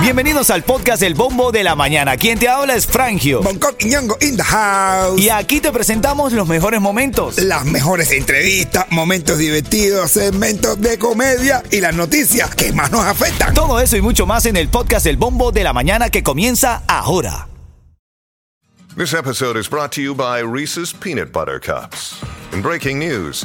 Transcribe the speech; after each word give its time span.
Bienvenidos 0.00 0.50
al 0.50 0.62
podcast 0.62 1.02
El 1.02 1.14
Bombo 1.14 1.50
de 1.50 1.64
la 1.64 1.74
Mañana. 1.74 2.16
Quien 2.16 2.38
te 2.38 2.48
habla 2.48 2.74
es 2.74 2.86
Frangio. 2.86 3.42
Bangkok 3.42 3.74
y 3.80 3.86
Ñongo 3.86 4.16
in 4.20 4.36
the 4.36 4.42
house. 4.42 5.20
Y 5.20 5.30
aquí 5.30 5.60
te 5.60 5.72
presentamos 5.72 6.32
los 6.32 6.46
mejores 6.46 6.80
momentos. 6.80 7.38
Las 7.38 7.64
mejores 7.64 8.12
entrevistas, 8.12 8.86
momentos 8.90 9.38
divertidos, 9.38 10.12
segmentos 10.12 10.80
de 10.80 10.96
comedia 10.98 11.62
y 11.70 11.80
las 11.80 11.94
noticias 11.94 12.54
que 12.54 12.72
más 12.72 12.92
nos 12.92 13.04
afectan. 13.04 13.52
Todo 13.52 13.80
eso 13.80 13.96
y 13.96 14.00
mucho 14.00 14.26
más 14.26 14.46
en 14.46 14.56
el 14.56 14.68
podcast 14.68 15.06
El 15.06 15.16
Bombo 15.16 15.50
de 15.50 15.64
la 15.64 15.72
Mañana 15.72 16.08
que 16.08 16.22
comienza 16.22 16.82
ahora. 16.86 17.48
This 18.96 19.12
episode 19.12 19.58
is 19.58 19.68
brought 19.68 19.92
to 19.92 20.00
you 20.00 20.14
by 20.14 20.40
Reese's 20.40 20.92
Peanut 20.92 21.30
Butter 21.30 21.60
Cups. 21.60 22.18
In 22.52 22.62
breaking 22.62 22.98
news, 22.98 23.44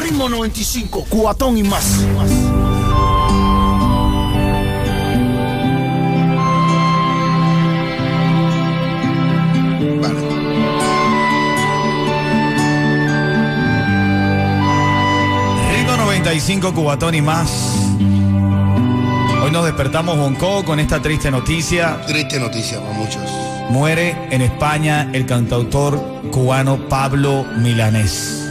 Ritmo 0.00 0.28
95, 0.28 1.06
cuatón 1.08 1.56
y 1.56 1.62
más. 1.62 2.04
Vale. 2.16 2.30
Ritmo 15.72 15.96
95, 15.96 16.74
Cubatón 16.74 17.14
y 17.14 17.22
más. 17.22 17.50
Hoy 19.42 19.50
nos 19.50 19.64
despertamos 19.64 20.16
Bonco 20.16 20.64
con 20.64 20.80
esta 20.80 21.00
triste 21.00 21.30
noticia. 21.30 22.00
Triste 22.06 22.40
noticia 22.40 22.80
para 22.80 22.92
muchos. 22.94 23.22
Muere 23.70 24.16
en 24.30 24.42
España 24.42 25.10
el 25.12 25.26
cantautor 25.26 26.00
cubano 26.30 26.88
Pablo 26.88 27.44
Milanés. 27.58 28.43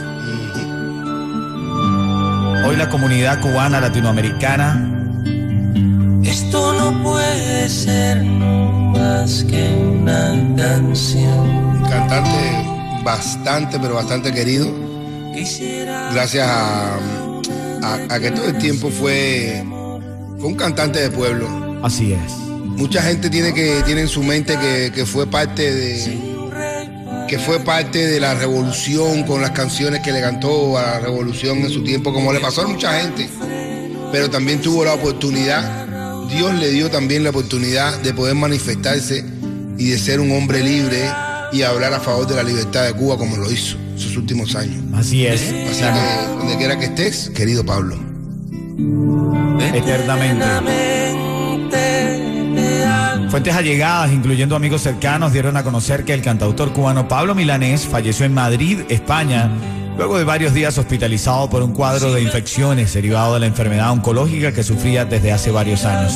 Hoy 2.74 2.80
la 2.80 2.88
comunidad 2.90 3.40
cubana 3.40 3.80
latinoamericana 3.80 4.74
Esto 6.24 6.72
no 6.72 7.04
puede 7.04 7.68
ser 7.68 8.20
más 8.24 9.44
que 9.44 9.68
una 10.00 10.34
canción. 10.56 11.38
Un 11.76 11.82
cantante 11.88 12.66
bastante, 13.04 13.78
pero 13.78 13.94
bastante 13.94 14.32
querido. 14.32 14.66
Gracias 16.12 16.48
a, 16.48 16.96
a- 16.96 17.98
a 18.10 18.18
que 18.18 18.32
todo 18.32 18.46
el 18.48 18.58
tiempo 18.58 18.90
fue, 18.90 19.62
fue 20.40 20.48
un 20.48 20.56
cantante 20.56 21.00
de 21.00 21.10
pueblo. 21.10 21.46
así 21.84 22.12
es. 22.12 22.32
Mucha 22.76 23.02
gente 23.02 23.30
tiene 23.30 23.54
que 23.54 23.82
tiene 23.86 24.00
en 24.00 24.08
su 24.08 24.24
mente 24.24 24.58
que, 24.58 24.90
que 24.92 25.06
fue 25.06 25.28
parte 25.28 25.72
de 25.72 26.33
que 27.34 27.40
fue 27.40 27.58
parte 27.58 28.06
de 28.06 28.20
la 28.20 28.32
revolución 28.34 29.24
con 29.24 29.42
las 29.42 29.50
canciones 29.50 30.02
que 30.02 30.12
le 30.12 30.20
cantó 30.20 30.78
a 30.78 30.82
la 30.82 31.00
revolución 31.00 31.58
en 31.58 31.70
su 31.70 31.82
tiempo, 31.82 32.12
como 32.12 32.32
le 32.32 32.38
pasó 32.38 32.62
a 32.62 32.68
mucha 32.68 33.00
gente. 33.00 33.28
Pero 34.12 34.30
también 34.30 34.60
tuvo 34.60 34.84
la 34.84 34.94
oportunidad, 34.94 36.28
Dios 36.28 36.54
le 36.54 36.70
dio 36.70 36.92
también 36.92 37.24
la 37.24 37.30
oportunidad 37.30 37.98
de 38.02 38.14
poder 38.14 38.36
manifestarse 38.36 39.24
y 39.76 39.88
de 39.88 39.98
ser 39.98 40.20
un 40.20 40.30
hombre 40.30 40.62
libre 40.62 41.10
y 41.50 41.62
hablar 41.62 41.92
a 41.92 41.98
favor 41.98 42.24
de 42.28 42.36
la 42.36 42.44
libertad 42.44 42.84
de 42.84 42.92
Cuba 42.92 43.18
como 43.18 43.36
lo 43.36 43.50
hizo 43.50 43.78
en 43.78 43.98
sus 43.98 44.16
últimos 44.16 44.54
años. 44.54 44.80
Así 44.94 45.26
es. 45.26 45.42
Así 45.42 45.82
que 45.82 46.36
donde 46.38 46.56
quiera 46.56 46.78
que 46.78 46.84
estés, 46.84 47.30
querido 47.30 47.66
Pablo. 47.66 47.96
Eternamente. 49.74 51.03
Fuentes 53.34 53.56
allegadas, 53.56 54.12
incluyendo 54.12 54.54
amigos 54.54 54.82
cercanos, 54.82 55.32
dieron 55.32 55.56
a 55.56 55.64
conocer 55.64 56.04
que 56.04 56.14
el 56.14 56.22
cantautor 56.22 56.72
cubano 56.72 57.08
Pablo 57.08 57.34
Milanés 57.34 57.84
falleció 57.84 58.26
en 58.26 58.32
Madrid, 58.32 58.82
España, 58.88 59.50
luego 59.98 60.18
de 60.18 60.22
varios 60.22 60.54
días 60.54 60.78
hospitalizado 60.78 61.50
por 61.50 61.60
un 61.64 61.72
cuadro 61.72 62.12
de 62.12 62.22
infecciones 62.22 62.94
derivado 62.94 63.34
de 63.34 63.40
la 63.40 63.46
enfermedad 63.46 63.90
oncológica 63.90 64.52
que 64.52 64.62
sufría 64.62 65.04
desde 65.04 65.32
hace 65.32 65.50
varios 65.50 65.84
años. 65.84 66.14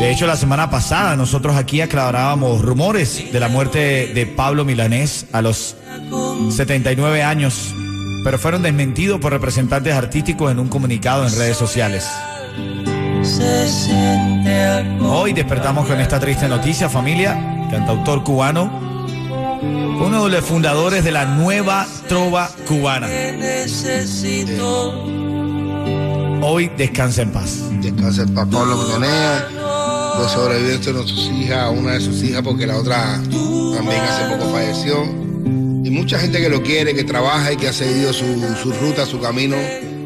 De 0.00 0.10
hecho, 0.10 0.26
la 0.26 0.36
semana 0.36 0.70
pasada 0.70 1.14
nosotros 1.14 1.56
aquí 1.56 1.82
aclarábamos 1.82 2.62
rumores 2.62 3.30
de 3.30 3.38
la 3.38 3.48
muerte 3.48 4.10
de 4.14 4.24
Pablo 4.24 4.64
Milanés 4.64 5.26
a 5.32 5.42
los 5.42 5.76
79 6.56 7.22
años, 7.22 7.74
pero 8.24 8.38
fueron 8.38 8.62
desmentidos 8.62 9.20
por 9.20 9.32
representantes 9.32 9.92
artísticos 9.92 10.50
en 10.50 10.58
un 10.58 10.68
comunicado 10.68 11.28
en 11.28 11.36
redes 11.36 11.58
sociales. 11.58 12.08
Hoy 15.02 15.32
despertamos 15.32 15.86
con 15.86 16.00
esta 16.00 16.20
triste 16.20 16.48
noticia, 16.48 16.88
familia. 16.88 17.66
Cantautor 17.70 18.22
cubano, 18.22 18.70
uno 20.00 20.24
de 20.24 20.30
los 20.30 20.44
fundadores 20.44 21.04
de 21.04 21.12
la 21.12 21.26
nueva 21.26 21.86
trova 22.08 22.50
cubana. 22.66 23.08
Hoy 26.40 26.70
descansa 26.76 27.22
en 27.22 27.32
paz. 27.32 27.64
Descansa 27.82 28.22
el 28.22 28.32
papá 28.32 28.50
Pablo 28.50 28.76
Milanés, 28.76 29.42
los 30.18 30.32
sobrevivientes 30.32 30.94
de 30.94 31.02
sus 31.06 31.30
hijas, 31.30 31.70
una 31.76 31.92
de 31.92 32.00
sus 32.00 32.22
hijas, 32.22 32.42
porque 32.42 32.66
la 32.66 32.76
otra 32.76 33.20
también 33.74 34.00
hace 34.00 34.34
poco 34.34 34.50
falleció. 34.50 35.04
Y 35.04 35.90
mucha 35.90 36.18
gente 36.18 36.40
que 36.40 36.48
lo 36.48 36.62
quiere, 36.62 36.94
que 36.94 37.04
trabaja 37.04 37.52
y 37.52 37.56
que 37.56 37.68
ha 37.68 37.72
seguido 37.72 38.12
su, 38.12 38.24
su 38.62 38.72
ruta, 38.72 39.04
su 39.04 39.20
camino. 39.20 39.56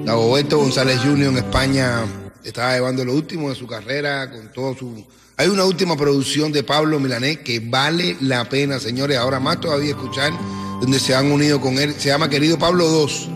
Dagoberto 0.04 0.58
González 0.58 0.98
Jr. 0.98 1.28
en 1.28 1.36
España 1.36 2.04
estaba 2.44 2.74
llevando 2.74 3.04
lo 3.04 3.14
último 3.14 3.50
de 3.50 3.54
su 3.54 3.66
carrera 3.66 4.30
con 4.30 4.52
todo 4.52 4.76
su. 4.76 5.04
Hay 5.36 5.48
una 5.48 5.64
última 5.64 5.96
producción 5.96 6.52
de 6.52 6.62
Pablo 6.62 7.00
Milanés 7.00 7.38
que 7.38 7.60
vale 7.60 8.16
la 8.20 8.48
pena, 8.48 8.78
señores. 8.78 9.16
Ahora 9.16 9.40
más 9.40 9.60
todavía 9.60 9.90
escuchar, 9.90 10.32
donde 10.80 10.98
se 10.98 11.14
han 11.14 11.30
unido 11.32 11.60
con 11.60 11.78
él. 11.78 11.94
Se 11.98 12.08
llama 12.08 12.28
Querido 12.28 12.58
Pablo 12.58 12.88
2 12.88 13.28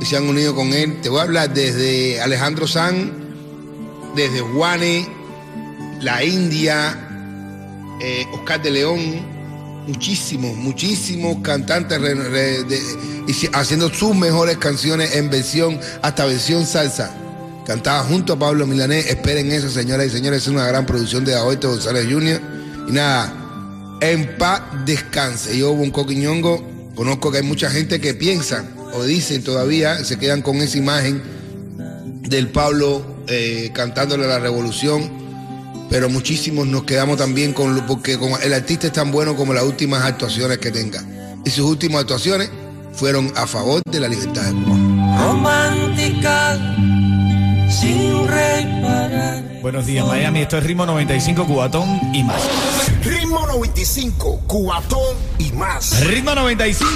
y 0.00 0.04
se 0.04 0.16
han 0.16 0.24
unido 0.24 0.54
con 0.54 0.72
él. 0.72 1.00
Te 1.02 1.08
voy 1.08 1.20
a 1.20 1.22
hablar 1.22 1.52
desde 1.52 2.20
Alejandro 2.20 2.66
Sanz, 2.66 3.12
desde 4.14 4.40
Juane, 4.40 5.06
La 6.00 6.24
India, 6.24 7.04
eh, 8.00 8.26
Oscar 8.32 8.62
de 8.62 8.70
León, 8.70 9.00
muchísimos, 9.86 10.56
muchísimos 10.56 11.38
cantantes 11.42 12.00
haciendo 13.52 13.92
sus 13.92 14.14
mejores 14.16 14.56
canciones 14.58 15.14
en 15.14 15.30
versión, 15.30 15.78
hasta 16.02 16.24
versión 16.24 16.66
salsa. 16.66 17.14
Cantaba 17.66 18.04
junto 18.04 18.34
a 18.34 18.38
Pablo 18.38 18.66
Milanés. 18.66 19.06
Esperen 19.06 19.50
eso, 19.50 19.70
señoras 19.70 20.06
y 20.06 20.10
señores. 20.10 20.42
Es 20.42 20.48
una 20.48 20.66
gran 20.66 20.84
producción 20.86 21.24
de 21.24 21.32
Dagoberto 21.32 21.70
González 21.70 22.06
Jr. 22.10 22.40
Y 22.88 22.92
nada, 22.92 23.98
en 24.00 24.36
paz 24.36 24.62
descanse. 24.84 25.56
Yo, 25.56 25.72
un 25.72 25.90
coquiñongo, 25.90 26.92
conozco 26.94 27.30
que 27.32 27.38
hay 27.38 27.44
mucha 27.44 27.70
gente 27.70 28.00
que 28.00 28.14
piensa 28.14 28.64
o 28.94 29.02
dicen 29.02 29.42
todavía, 29.42 30.04
se 30.04 30.18
quedan 30.18 30.42
con 30.42 30.56
esa 30.56 30.78
imagen 30.78 31.20
del 32.22 32.48
Pablo 32.48 33.04
eh, 33.26 33.70
cantándole 33.74 34.26
la 34.26 34.38
revolución, 34.38 35.10
pero 35.90 36.08
muchísimos 36.08 36.66
nos 36.66 36.84
quedamos 36.84 37.16
también 37.16 37.52
con 37.52 37.74
lo, 37.74 37.86
porque 37.86 38.18
el 38.42 38.54
artista 38.54 38.86
es 38.86 38.92
tan 38.92 39.10
bueno 39.10 39.36
como 39.36 39.52
las 39.52 39.64
últimas 39.64 40.02
actuaciones 40.04 40.58
que 40.58 40.70
tenga. 40.70 41.02
Y 41.44 41.50
sus 41.50 41.64
últimas 41.64 42.02
actuaciones 42.02 42.50
fueron 42.92 43.32
a 43.36 43.46
favor 43.46 43.82
de 43.90 44.00
la 44.00 44.08
libertad 44.08 44.42
de 44.42 44.52
Cuba. 44.52 45.26
romántica 45.26 46.58
sin 47.84 48.26
reparar. 48.26 49.42
Buenos 49.60 49.86
días, 49.86 50.06
Miami. 50.06 50.42
Esto 50.42 50.58
es 50.58 50.64
Ritmo 50.64 50.86
95, 50.86 51.46
Cubatón 51.46 52.00
y 52.12 52.22
más. 52.22 52.42
Ritmo 53.02 53.46
95, 53.46 54.42
Cubatón 54.46 55.16
y 55.38 55.52
más. 55.52 56.00
Ritmo 56.00 56.34
95, 56.34 56.88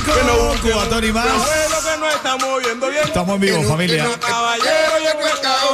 Cubatón 0.62 1.05
y 1.05 1.12
más. 1.12 1.25
que 1.25 1.99
no 1.99 2.11
estamos 2.11 2.62
viendo 2.64 2.88
bien. 2.88 3.05
Estamos 3.05 3.35
en 3.37 3.40
vivo, 3.40 3.62
familia. 3.64 4.06
Caballero, 4.20 4.99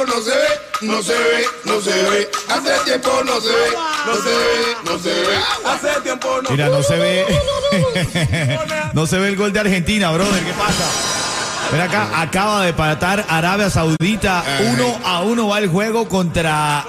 no 0.07 0.21
se 0.21 0.31
ve, 0.31 0.47
no 0.81 1.03
se 1.03 1.13
ve, 1.13 1.45
no 1.65 1.81
se 1.81 1.91
ve. 1.91 2.29
Hace 2.49 2.85
tiempo 2.85 3.09
no 3.25 3.41
se 3.41 3.47
ve, 3.49 3.67
no 4.05 4.15
se 4.15 4.29
ve, 4.29 4.75
no 4.85 4.99
se 4.99 5.09
ve. 5.09 5.37
Hace 5.65 6.01
tiempo 6.01 6.41
no. 6.41 6.49
Mira, 6.49 6.69
no 6.69 6.83
se 6.83 6.95
ve. 6.97 7.25
no 8.93 9.05
se 9.05 9.19
ve 9.19 9.27
el 9.29 9.35
gol 9.35 9.53
de 9.53 9.59
Argentina, 9.59 10.11
brother. 10.11 10.43
¿Qué 10.43 10.53
pasa? 10.53 11.24
Acá, 11.73 12.21
acaba 12.21 12.65
de 12.65 12.73
patar 12.73 13.25
Arabia 13.29 13.69
Saudita. 13.69 14.43
Uno 14.71 14.97
a 15.03 15.21
uno 15.21 15.47
va 15.49 15.59
el 15.59 15.67
juego 15.67 16.07
contra 16.07 16.85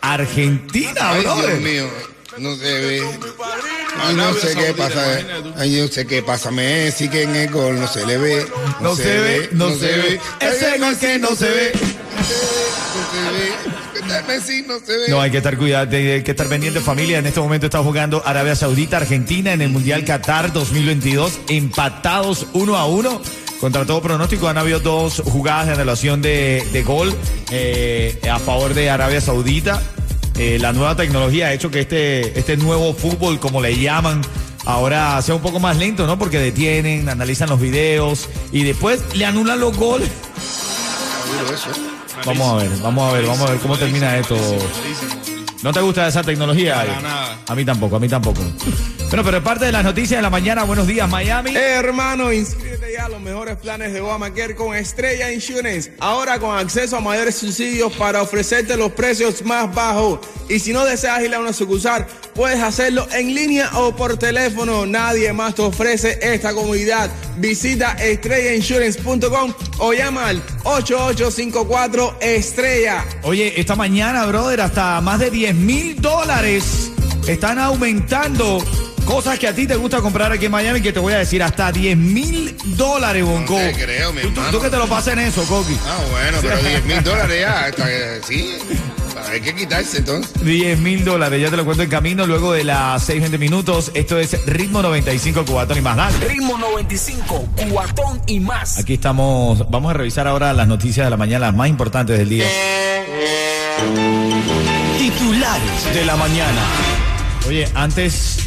Argentina, 0.00 1.10
Ay, 1.12 1.20
Dios 1.20 1.36
brother. 1.38 1.60
mío, 1.60 1.88
no 2.38 2.56
se 2.56 2.72
ve. 2.80 3.02
Ay, 4.04 4.14
no 4.14 4.34
sé 4.34 4.54
qué 4.54 4.74
pasa. 4.74 5.02
Ay, 5.56 5.80
no 5.80 5.88
sé 5.88 6.06
qué 6.06 6.22
pasa. 6.22 6.50
Messi 6.50 7.08
que 7.08 7.22
en 7.22 7.36
el 7.36 7.50
gol 7.50 7.80
no 7.80 7.86
se 7.86 8.04
le 8.06 8.18
ve. 8.18 8.46
No 8.80 8.94
se 8.96 9.20
ve, 9.20 9.48
no 9.52 9.70
se 9.70 9.86
ve. 9.86 10.20
Ese 10.40 10.78
gol 10.78 10.96
que 10.98 11.18
no 11.18 11.34
se 11.34 11.48
ve. 11.48 11.72
No 11.74 12.22
se 13.12 13.32
ve. 13.32 14.22
Messi 14.26 14.62
no 14.62 14.78
se 14.84 14.96
ve. 14.96 15.08
No, 15.08 15.20
hay 15.20 15.30
que 15.30 15.38
estar 15.38 15.56
cuidado, 15.56 15.96
hay 15.96 16.22
que 16.22 16.30
estar 16.32 16.48
pendiente 16.48 16.80
familia. 16.80 17.18
En 17.18 17.26
este 17.26 17.40
momento 17.40 17.66
está 17.66 17.82
jugando 17.82 18.22
Arabia 18.26 18.56
Saudita, 18.56 18.96
Argentina 18.98 19.52
en 19.52 19.62
el 19.62 19.68
Mundial 19.68 20.04
Qatar 20.04 20.52
2022, 20.52 21.38
empatados 21.48 22.46
uno 22.52 22.76
a 22.76 22.86
uno. 22.86 23.20
Contra 23.60 23.84
todo 23.84 24.00
pronóstico 24.00 24.48
han 24.48 24.56
habido 24.56 24.78
dos 24.78 25.20
jugadas 25.24 25.66
de 25.66 25.72
anulación 25.72 26.22
de, 26.22 26.66
de 26.72 26.82
gol 26.84 27.12
eh, 27.50 28.18
a 28.30 28.38
favor 28.38 28.72
de 28.72 28.88
Arabia 28.88 29.20
Saudita. 29.20 29.82
Eh, 30.38 30.58
la 30.60 30.72
nueva 30.72 30.94
tecnología 30.94 31.48
ha 31.48 31.52
hecho 31.52 31.70
que 31.70 31.80
este, 31.80 32.38
este 32.38 32.56
nuevo 32.56 32.94
fútbol, 32.94 33.40
como 33.40 33.60
le 33.60 33.76
llaman, 33.76 34.20
ahora 34.64 35.20
sea 35.22 35.34
un 35.34 35.42
poco 35.42 35.58
más 35.58 35.76
lento, 35.76 36.06
¿no? 36.06 36.16
Porque 36.16 36.38
detienen, 36.38 37.08
analizan 37.08 37.48
los 37.48 37.60
videos 37.60 38.28
y 38.52 38.62
después 38.62 39.02
le 39.16 39.24
anulan 39.24 39.58
los 39.58 39.76
goles. 39.76 40.08
¿eh? 40.08 40.12
Vamos 42.24 42.48
a 42.48 42.54
ver, 42.56 42.70
vamos 42.80 43.10
a 43.10 43.16
ver, 43.16 43.26
vamos 43.26 43.48
a 43.48 43.50
ver 43.50 43.60
cómo 43.60 43.76
termina 43.76 44.16
esto. 44.16 44.36
¿No 45.62 45.72
te 45.72 45.80
gusta 45.80 46.06
esa 46.06 46.22
tecnología? 46.22 46.80
Ari? 46.80 46.92
A 47.46 47.54
mí 47.54 47.64
tampoco, 47.64 47.96
a 47.96 48.00
mí 48.00 48.08
tampoco. 48.08 48.40
Bueno, 49.08 49.24
pero 49.24 49.38
es 49.38 49.42
parte 49.42 49.64
de 49.64 49.72
las 49.72 49.82
noticias 49.82 50.18
de 50.18 50.22
la 50.22 50.30
mañana. 50.30 50.62
Buenos 50.62 50.86
días, 50.86 51.08
Miami. 51.08 51.56
Hermano, 51.56 52.32
inscríbete 52.32 52.92
ya 52.92 53.06
a 53.06 53.08
los 53.08 53.20
mejores 53.20 53.56
planes 53.56 53.92
de 53.92 54.00
Obamacare 54.00 54.54
con 54.54 54.76
Estrella 54.76 55.32
Insurance. 55.32 55.94
Ahora 55.98 56.38
con 56.38 56.56
acceso 56.56 56.96
a 56.96 57.00
mayores 57.00 57.34
subsidios 57.36 57.92
para 57.94 58.22
ofrecerte 58.22 58.76
los 58.76 58.92
precios 58.92 59.42
más 59.44 59.74
bajos. 59.74 60.20
Y 60.48 60.60
si 60.60 60.72
no 60.72 60.84
deseas 60.84 61.22
ir 61.22 61.34
a 61.34 61.40
una 61.40 61.52
sucursal, 61.52 62.06
puedes 62.38 62.62
hacerlo 62.62 63.08
en 63.10 63.34
línea 63.34 63.68
o 63.74 63.96
por 63.96 64.16
teléfono. 64.16 64.86
Nadie 64.86 65.32
más 65.32 65.56
te 65.56 65.62
ofrece 65.62 66.20
esta 66.22 66.54
comodidad. 66.54 67.10
Visita 67.36 67.94
estrellainsurance.com 67.94 69.52
o 69.78 69.92
llama 69.92 70.28
al 70.28 70.40
8854 70.62 72.18
Estrella. 72.20 73.04
Oye, 73.24 73.60
esta 73.60 73.74
mañana, 73.74 74.24
brother, 74.26 74.60
hasta 74.60 75.00
más 75.00 75.18
de 75.18 75.32
10 75.32 75.54
mil 75.56 76.00
dólares 76.00 76.92
están 77.26 77.58
aumentando 77.58 78.62
cosas 79.08 79.38
que 79.38 79.48
a 79.48 79.54
ti 79.54 79.66
te 79.66 79.74
gusta 79.74 80.02
comprar 80.02 80.30
aquí 80.32 80.44
en 80.44 80.52
Miami 80.52 80.82
que 80.82 80.92
te 80.92 81.00
voy 81.00 81.14
a 81.14 81.18
decir 81.18 81.42
hasta 81.42 81.72
10 81.72 81.96
mil 81.96 82.54
dólares, 82.76 83.24
Bonco. 83.24 83.56
te 83.56 83.72
creo, 83.72 84.12
mi 84.12 84.20
¿Tú, 84.20 84.28
tú- 84.28 84.40
hermano. 84.40 84.50
tú 84.58 84.62
que 84.62 84.68
te 84.70 84.76
lo 84.76 84.86
pases 84.86 85.14
en 85.14 85.20
eso, 85.20 85.42
Coqui. 85.44 85.74
Ah, 85.86 85.96
bueno, 86.10 86.38
pero 86.42 86.58
10 86.58 86.84
mil 86.84 87.02
dólares 87.02 87.40
ya. 87.40 87.68
eh, 87.88 88.20
sí, 88.28 88.54
hay 89.32 89.40
que 89.40 89.54
quitarse 89.54 89.98
entonces. 89.98 90.30
10 90.44 90.78
mil 90.80 91.06
dólares, 91.06 91.40
ya 91.40 91.48
te 91.48 91.56
lo 91.56 91.64
cuento 91.64 91.82
en 91.84 91.88
camino 91.88 92.26
luego 92.26 92.52
de 92.52 92.64
las 92.64 93.02
6, 93.04 93.20
20 93.20 93.38
minutos. 93.38 93.90
Esto 93.94 94.18
es 94.18 94.44
Ritmo 94.44 94.82
95 94.82 95.46
Cubatón 95.46 95.78
y 95.78 95.80
más. 95.80 95.96
Dale. 95.96 96.28
Ritmo 96.28 96.58
95, 96.58 97.48
cuatón 97.70 98.20
y 98.26 98.40
más. 98.40 98.76
Aquí 98.78 98.92
estamos, 98.94 99.70
vamos 99.70 99.90
a 99.90 99.94
revisar 99.94 100.28
ahora 100.28 100.52
las 100.52 100.68
noticias 100.68 101.06
de 101.06 101.10
la 101.10 101.16
mañana, 101.16 101.46
las 101.46 101.54
más 101.54 101.68
importantes 101.70 102.18
del 102.18 102.28
día. 102.28 102.44
Titulares 104.98 105.94
de 105.94 106.04
la 106.04 106.16
mañana. 106.16 106.60
Oye, 107.46 107.66
antes, 107.74 108.37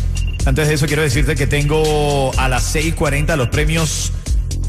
antes 0.46 0.68
de 0.68 0.74
eso 0.74 0.88
quiero 0.88 1.02
decirte 1.02 1.36
que 1.36 1.48
tengo 1.48 2.32
a 2.38 2.50
las 2.50 2.76
6.40 2.76 3.36
los 3.36 3.50
premios, 3.50 4.12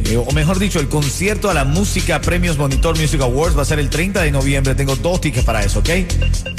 eh, 0.05 0.17
o 0.17 0.31
mejor 0.33 0.59
dicho, 0.59 0.81
el 0.81 0.89
concierto 0.89 1.51
a 1.51 1.55
la 1.55 1.65
música 1.65 2.21
Premios 2.21 2.59
Monitor 2.59 2.99
Music 2.99 3.21
Awards 3.21 3.57
va 3.57 3.63
a 3.63 3.65
ser 3.65 3.79
el 3.79 3.89
30 3.89 4.23
de 4.23 4.31
noviembre. 4.31 4.75
Tengo 4.75 4.97
dos 4.97 5.21
tickets 5.21 5.45
para 5.45 5.65
eso, 5.65 5.79
¿ok? 5.79 5.91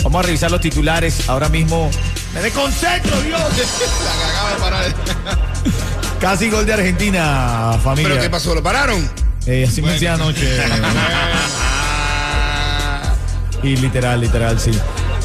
Vamos 0.04 0.24
a 0.24 0.28
revisar 0.28 0.52
los 0.52 0.62
titulares 0.62 1.30
ahora 1.30 1.50
mismo. 1.50 1.90
¡Me 2.34 2.42
desconcentro, 2.42 3.22
Dios! 3.22 3.42
La 4.04 4.26
cagaba 4.26 4.50
de 4.50 4.56
parar. 4.60 4.96
Casi 6.20 6.50
gol 6.50 6.66
de 6.66 6.74
Argentina, 6.74 7.78
familia. 7.84 8.12
¿Pero 8.12 8.22
qué 8.22 8.30
pasó? 8.30 8.56
¿Lo 8.56 8.64
pararon? 8.64 9.10
Eh, 9.46 9.66
así 9.68 9.82
me 9.82 9.92
decía 9.92 10.14
anoche. 10.14 10.48
y 13.64 13.76
literal, 13.76 14.22
literal, 14.22 14.60
sí. 14.60 14.72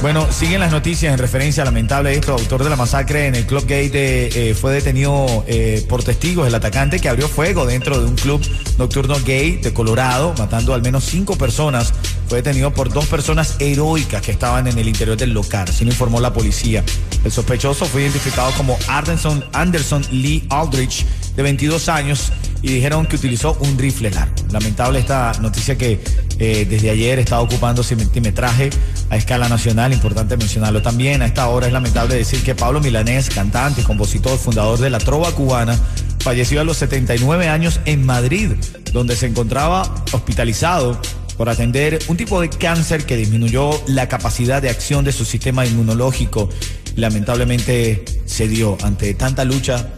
Bueno, 0.00 0.30
siguen 0.30 0.60
las 0.60 0.70
noticias 0.70 1.12
en 1.12 1.18
referencia 1.18 1.64
a 1.64 1.66
lamentable 1.66 2.12
esto. 2.12 2.32
Autor 2.32 2.62
de 2.62 2.70
la 2.70 2.76
masacre 2.76 3.26
en 3.26 3.34
el 3.34 3.46
Club 3.46 3.62
Gate 3.62 4.50
eh, 4.50 4.54
fue 4.54 4.72
detenido 4.72 5.44
eh, 5.48 5.84
por 5.88 6.04
testigos. 6.04 6.46
El 6.46 6.54
atacante 6.54 7.00
que 7.00 7.08
abrió 7.08 7.26
fuego 7.26 7.66
dentro 7.66 7.98
de 7.98 8.06
un 8.06 8.14
club 8.14 8.40
nocturno 8.78 9.16
gay 9.24 9.56
de 9.56 9.72
Colorado, 9.72 10.34
matando 10.38 10.72
al 10.72 10.82
menos 10.82 11.02
cinco 11.02 11.36
personas, 11.36 11.92
fue 12.28 12.38
detenido 12.38 12.72
por 12.72 12.92
dos 12.92 13.06
personas 13.06 13.56
heroicas 13.58 14.22
que 14.22 14.30
estaban 14.30 14.68
en 14.68 14.78
el 14.78 14.86
interior 14.86 15.16
del 15.16 15.32
local. 15.32 15.66
Así 15.68 15.84
lo 15.84 15.90
informó 15.90 16.20
la 16.20 16.32
policía. 16.32 16.84
El 17.24 17.32
sospechoso 17.32 17.84
fue 17.84 18.02
identificado 18.02 18.52
como 18.52 18.78
Anderson, 18.86 19.44
Anderson 19.52 20.06
Lee 20.12 20.46
Aldrich, 20.48 21.06
de 21.34 21.42
22 21.42 21.88
años, 21.88 22.32
y 22.62 22.72
dijeron 22.72 23.06
que 23.06 23.16
utilizó 23.16 23.56
un 23.60 23.78
rifle 23.78 24.10
largo. 24.10 24.34
Lamentable 24.50 24.98
esta 24.98 25.32
noticia 25.40 25.76
que 25.76 26.00
eh, 26.38 26.66
desde 26.68 26.90
ayer 26.90 27.18
está 27.18 27.40
ocupando 27.40 27.82
centimetraje 27.82 28.70
a 29.10 29.16
escala 29.16 29.48
nacional, 29.48 29.92
importante 29.92 30.36
mencionarlo 30.36 30.82
también. 30.82 31.22
A 31.22 31.26
esta 31.26 31.48
hora 31.48 31.66
es 31.66 31.72
lamentable 31.72 32.16
decir 32.16 32.42
que 32.42 32.54
Pablo 32.54 32.80
Milanés, 32.80 33.30
cantante, 33.30 33.82
compositor, 33.82 34.38
fundador 34.38 34.78
de 34.78 34.90
la 34.90 34.98
trova 34.98 35.32
cubana, 35.32 35.78
falleció 36.20 36.60
a 36.60 36.64
los 36.64 36.76
79 36.78 37.48
años 37.48 37.80
en 37.84 38.04
Madrid, 38.04 38.52
donde 38.92 39.16
se 39.16 39.26
encontraba 39.26 40.04
hospitalizado 40.12 41.00
por 41.36 41.48
atender 41.48 42.00
un 42.08 42.16
tipo 42.16 42.40
de 42.40 42.50
cáncer 42.50 43.06
que 43.06 43.16
disminuyó 43.16 43.70
la 43.86 44.08
capacidad 44.08 44.60
de 44.60 44.70
acción 44.70 45.04
de 45.04 45.12
su 45.12 45.24
sistema 45.24 45.64
inmunológico. 45.64 46.48
Lamentablemente 46.96 48.04
se 48.26 48.48
dio 48.48 48.76
ante 48.82 49.14
tanta 49.14 49.44
lucha, 49.44 49.90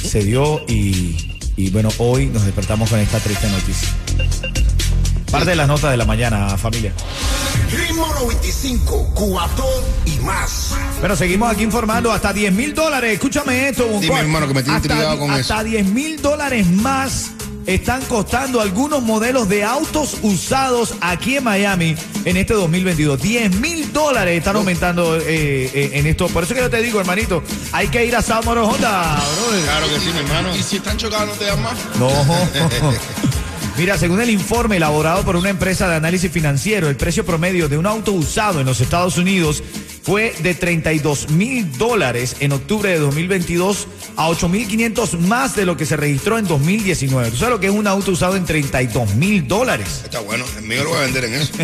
se 0.00 0.22
dio 0.22 0.64
y, 0.68 1.35
y 1.56 1.70
bueno, 1.70 1.88
hoy 1.98 2.26
nos 2.26 2.44
despertamos 2.44 2.90
con 2.90 2.98
esta 2.98 3.18
triste 3.18 3.48
noticia. 3.48 3.88
Parte 5.30 5.50
de 5.50 5.56
las 5.56 5.66
notas 5.66 5.90
de 5.90 5.96
la 5.96 6.04
mañana, 6.04 6.56
familia. 6.56 6.92
Ritmo 7.70 8.06
95, 8.06 9.14
Cubatón 9.14 9.84
y 10.04 10.18
más. 10.24 10.74
Bueno, 11.00 11.16
seguimos 11.16 11.50
aquí 11.50 11.62
informando 11.62 12.12
hasta 12.12 12.32
10 12.32 12.52
mil 12.52 12.74
dólares. 12.74 13.14
Escúchame 13.14 13.68
esto, 13.68 13.86
Bonco. 13.86 14.00
Dime, 14.00 14.20
hermano, 14.20 14.46
que 14.46 14.54
me 14.54 14.62
tiene 14.62 14.76
Hasta 14.76 14.88
intrigado 14.88 15.18
con 15.18 15.30
Hasta 15.30 15.64
10 15.64 15.86
mil 15.86 16.22
dólares 16.22 16.66
más 16.66 17.32
están 17.66 18.02
costando 18.04 18.60
algunos 18.60 19.02
modelos 19.02 19.48
de 19.48 19.64
autos 19.64 20.18
usados 20.22 20.94
aquí 21.00 21.36
en 21.36 21.44
Miami 21.44 21.96
en 22.24 22.36
este 22.36 22.54
2022. 22.54 23.20
10 23.20 23.60
mil 23.60 23.92
dólares 23.92 24.38
están 24.38 24.56
aumentando 24.56 25.16
eh, 25.16 25.70
eh, 25.74 25.90
en 25.94 26.06
esto. 26.06 26.28
Por 26.28 26.44
eso 26.44 26.54
que 26.54 26.60
yo 26.60 26.70
te 26.70 26.80
digo, 26.80 27.00
hermanito, 27.00 27.42
hay 27.72 27.88
que 27.88 28.04
ir 28.04 28.14
a 28.16 28.22
Salmoro 28.22 28.68
Honda, 28.68 29.20
brother. 29.36 29.64
Claro 29.64 29.88
que 29.88 30.00
sí, 30.00 30.10
mi 30.12 30.18
hermano. 30.20 30.56
¿Y 30.56 30.62
si 30.62 30.76
están 30.76 30.96
chocados 30.96 31.28
no 31.28 31.34
te 31.34 31.44
dan 31.44 31.62
más? 31.62 31.74
No. 31.98 32.08
Mira, 33.76 33.98
según 33.98 34.22
el 34.22 34.30
informe 34.30 34.76
elaborado 34.76 35.22
por 35.22 35.36
una 35.36 35.50
empresa 35.50 35.86
de 35.86 35.96
análisis 35.96 36.30
financiero, 36.30 36.88
el 36.88 36.96
precio 36.96 37.26
promedio 37.26 37.68
de 37.68 37.76
un 37.76 37.84
auto 37.84 38.12
usado 38.12 38.60
en 38.60 38.66
los 38.66 38.80
Estados 38.80 39.18
Unidos 39.18 39.62
fue 40.06 40.32
de 40.38 40.54
32 40.54 41.30
mil 41.30 41.76
dólares 41.76 42.36
en 42.38 42.52
octubre 42.52 42.88
de 42.88 42.98
2022 43.00 43.88
a 44.14 44.28
8 44.28 44.48
mil 44.48 44.68
500 44.68 45.20
más 45.22 45.56
de 45.56 45.66
lo 45.66 45.76
que 45.76 45.84
se 45.84 45.96
registró 45.96 46.38
en 46.38 46.46
2019. 46.46 47.32
¿Tú 47.32 47.36
sabes 47.38 47.54
lo 47.54 47.58
que 47.58 47.66
es 47.66 47.72
un 47.72 47.88
auto 47.88 48.12
usado 48.12 48.36
en 48.36 48.44
32 48.44 49.16
mil 49.16 49.48
dólares? 49.48 50.02
Está 50.04 50.20
bueno, 50.20 50.44
el 50.56 50.62
mío 50.62 50.84
lo 50.84 50.90
voy 50.90 50.98
a 50.98 51.02
vender 51.02 51.24
en 51.24 51.34
eso. 51.34 51.52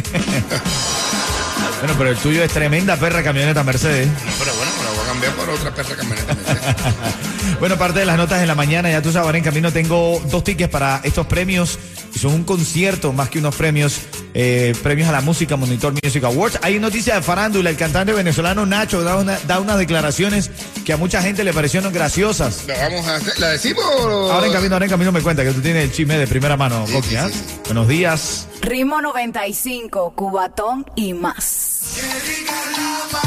Bueno, 1.82 1.96
pero 1.98 2.10
el 2.10 2.16
tuyo 2.16 2.44
es 2.44 2.52
tremenda 2.52 2.96
perra 2.96 3.24
camioneta 3.24 3.64
Mercedes. 3.64 4.06
No, 4.06 4.14
pero 4.38 4.54
bueno, 4.54 4.70
me 4.78 4.84
la 4.84 4.90
voy 4.90 5.00
a 5.00 5.06
cambiar 5.08 5.32
por 5.34 5.50
otra 5.50 5.74
perra 5.74 5.96
camioneta. 5.96 6.34
Mercedes. 6.34 6.74
Bueno, 7.58 7.76
parte 7.76 8.00
de 8.00 8.06
las 8.06 8.16
notas 8.16 8.40
de 8.40 8.46
la 8.46 8.54
mañana, 8.54 8.90
ya 8.90 9.02
tú 9.02 9.12
sabes, 9.12 9.34
en 9.36 9.44
camino 9.44 9.72
tengo 9.72 10.20
dos 10.30 10.42
tickets 10.42 10.70
para 10.70 11.00
estos 11.04 11.26
premios. 11.26 11.78
Son 12.16 12.32
un 12.32 12.44
concierto 12.44 13.12
más 13.12 13.30
que 13.30 13.38
unos 13.38 13.54
premios 13.54 14.00
eh, 14.34 14.74
premios 14.82 15.08
a 15.08 15.12
la 15.12 15.20
música 15.20 15.56
Monitor 15.56 15.92
Music 16.02 16.24
Awards. 16.24 16.58
Hay 16.62 16.78
noticias 16.78 17.16
de 17.16 17.22
farándula. 17.22 17.70
El 17.70 17.76
cantante 17.76 18.12
venezolano 18.12 18.64
Nacho 18.66 19.02
da, 19.02 19.16
una- 19.16 19.38
da 19.46 19.60
unas 19.60 19.78
declaraciones 19.78 20.50
que 20.84 20.92
a 20.92 20.96
mucha 20.96 21.22
gente 21.22 21.44
le 21.44 21.52
parecieron 21.52 21.92
graciosas. 21.92 22.64
¿La 22.66 22.88
vamos 22.88 23.06
a 23.06 23.16
hacer? 23.16 23.38
¿La 23.38 23.48
decimos 23.50 23.84
o- 23.84 24.32
Ahora 24.32 24.46
en 24.46 24.52
camino, 24.52 24.74
ahora 24.74 24.84
en 24.86 24.90
camino 24.90 25.12
me 25.12 25.20
cuenta 25.20 25.44
que 25.44 25.52
tú 25.52 25.60
tienes 25.60 25.84
el 25.84 25.92
chisme 25.92 26.16
de 26.18 26.26
primera 26.26 26.56
mano, 26.56 26.84
Sí, 26.86 26.92
Coqui, 26.94 27.08
sí, 27.10 27.16
¿ah? 27.16 27.28
sí, 27.28 27.34
sí. 27.38 27.56
Buenos 27.66 27.88
días. 27.88 28.46
Ritmo 28.62 29.00
95, 29.02 30.12
Cubatón 30.14 30.86
y 30.96 31.12
más. 31.14 31.96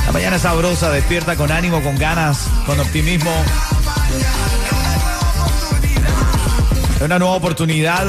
La 0.06 0.12
mañana 0.12 0.36
es 0.38 0.42
sabrosa, 0.44 0.90
despierta 0.92 1.36
con 1.36 1.52
ánimo, 1.52 1.82
con 1.84 1.98
ganas, 1.98 2.40
con 2.66 2.80
optimismo. 2.80 3.32
Es 6.98 7.02
una 7.02 7.20
nueva 7.20 7.36
oportunidad. 7.36 8.08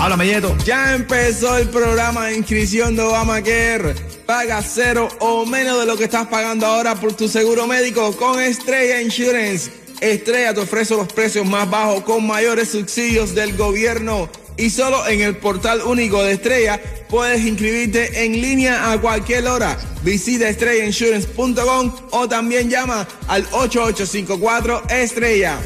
Háblame, 0.00 0.26
Yeto. 0.28 0.56
Ya 0.64 0.94
empezó 0.94 1.58
el 1.58 1.68
programa 1.70 2.26
de 2.26 2.36
inscripción 2.36 2.94
de 2.94 3.02
Obamacare. 3.02 3.96
Paga 4.26 4.62
cero 4.62 5.08
o 5.18 5.44
menos 5.44 5.80
de 5.80 5.86
lo 5.86 5.96
que 5.96 6.04
estás 6.04 6.28
pagando 6.28 6.66
ahora 6.66 6.94
por 6.94 7.14
tu 7.14 7.28
seguro 7.28 7.66
médico 7.66 8.16
con 8.16 8.40
Estrella 8.40 9.02
Insurance. 9.02 9.72
Estrella 10.00 10.54
te 10.54 10.60
ofrece 10.60 10.94
los 10.94 11.12
precios 11.12 11.44
más 11.46 11.68
bajos 11.68 12.04
con 12.04 12.24
mayores 12.24 12.68
subsidios 12.68 13.34
del 13.34 13.56
gobierno. 13.56 14.28
Y 14.56 14.70
solo 14.70 15.04
en 15.08 15.20
el 15.20 15.36
portal 15.36 15.82
único 15.82 16.22
de 16.22 16.32
Estrella 16.32 16.80
puedes 17.08 17.44
inscribirte 17.44 18.24
en 18.24 18.40
línea 18.40 18.92
a 18.92 19.00
cualquier 19.00 19.48
hora. 19.48 19.76
Visita 20.04 20.48
estrellainsurance.com 20.48 21.92
o 22.12 22.28
también 22.28 22.70
llama 22.70 23.06
al 23.26 23.42
8854 23.50 24.84
Estrella. 24.90 25.58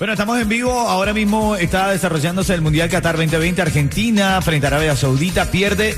Bueno, 0.00 0.14
estamos 0.14 0.40
en 0.40 0.48
vivo. 0.48 0.72
Ahora 0.72 1.12
mismo 1.12 1.56
está 1.56 1.90
desarrollándose 1.90 2.54
el 2.54 2.62
Mundial 2.62 2.88
Qatar 2.88 3.18
2020. 3.18 3.60
Argentina 3.60 4.40
frente 4.40 4.66
a 4.66 4.68
Arabia 4.68 4.96
Saudita 4.96 5.50
pierde 5.50 5.94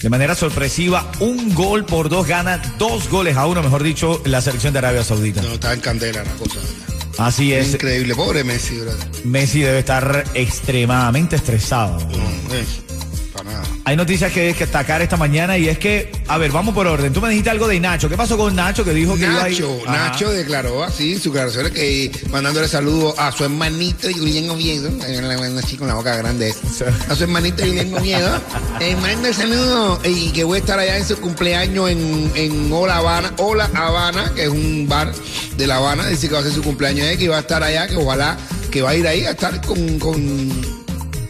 de 0.00 0.10
manera 0.10 0.34
sorpresiva 0.34 1.08
un 1.20 1.54
gol 1.54 1.84
por 1.84 2.08
dos. 2.08 2.26
Gana 2.26 2.60
dos 2.80 3.08
goles 3.08 3.36
a 3.36 3.46
uno, 3.46 3.62
mejor 3.62 3.84
dicho, 3.84 4.20
la 4.24 4.40
selección 4.40 4.72
de 4.72 4.80
Arabia 4.80 5.04
Saudita. 5.04 5.40
No, 5.40 5.52
está 5.52 5.72
en 5.72 5.78
candela 5.78 6.24
la 6.24 6.32
cosa. 6.32 6.58
Así 7.16 7.52
es. 7.52 7.74
Increíble. 7.74 8.16
Pobre 8.16 8.42
Messi, 8.42 8.74
brother. 8.78 9.06
Messi 9.22 9.60
debe 9.60 9.78
estar 9.78 10.24
extremadamente 10.34 11.36
estresado. 11.36 12.00
No, 12.00 12.16
nada. 12.48 12.91
Hay 13.92 13.96
noticias 13.96 14.32
que 14.32 14.54
destacar 14.54 15.02
esta 15.02 15.18
mañana 15.18 15.58
y 15.58 15.68
es 15.68 15.76
que, 15.76 16.10
a 16.26 16.38
ver, 16.38 16.50
vamos 16.50 16.74
por 16.74 16.86
orden. 16.86 17.12
Tú 17.12 17.20
me 17.20 17.28
dijiste 17.28 17.50
algo 17.50 17.68
de 17.68 17.78
Nacho. 17.78 18.08
¿Qué 18.08 18.16
pasó 18.16 18.38
con 18.38 18.56
Nacho 18.56 18.86
que 18.86 18.94
dijo 18.94 19.16
que 19.16 19.24
iba 19.24 19.42
a 19.42 19.50
ir? 19.50 19.60
Nacho. 19.60 19.82
Nacho 19.84 20.30
declaró 20.30 20.82
así 20.82 21.18
su 21.18 21.30
declaración 21.30 21.70
que 21.74 22.10
mandándole 22.30 22.68
saludos 22.68 23.14
a 23.18 23.30
su 23.32 23.44
hermanito 23.44 24.08
Julián 24.10 24.48
Oviedo, 24.48 24.88
así 25.58 25.76
con 25.76 25.88
la 25.88 25.94
boca 25.94 26.16
grande 26.16 26.54
a 27.06 27.14
su 27.14 27.24
hermanito 27.24 27.66
Julián 27.66 27.92
Oviedo, 27.92 28.40
eh, 28.80 28.96
manda 28.96 29.28
el 29.28 29.34
saludo 29.34 30.00
y 30.04 30.30
que 30.30 30.44
voy 30.44 30.56
a 30.56 30.60
estar 30.60 30.78
allá 30.78 30.96
en 30.96 31.04
su 31.04 31.20
cumpleaños 31.20 31.90
en, 31.90 32.32
en 32.34 32.72
Hola 32.72 32.96
Habana, 32.96 33.34
Hola 33.36 33.68
Habana, 33.74 34.32
que 34.34 34.44
es 34.44 34.48
un 34.48 34.86
bar 34.88 35.12
de 35.58 35.66
La 35.66 35.76
Habana, 35.76 36.06
dice 36.06 36.28
que 36.28 36.34
va 36.34 36.40
a 36.40 36.44
ser 36.44 36.52
su 36.52 36.62
cumpleaños 36.62 37.06
eh, 37.08 37.18
que 37.18 37.28
va 37.28 37.36
a 37.36 37.40
estar 37.40 37.62
allá, 37.62 37.86
que 37.88 37.96
ojalá 37.96 38.38
que 38.70 38.80
va 38.80 38.90
a 38.90 38.94
ir 38.96 39.06
ahí 39.06 39.26
a 39.26 39.32
estar 39.32 39.60
con, 39.60 39.98
con, 39.98 40.81